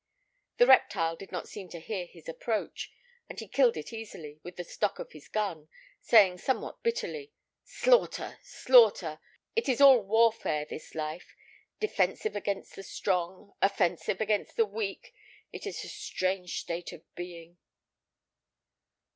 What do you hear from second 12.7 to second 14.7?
the strong, offensive against the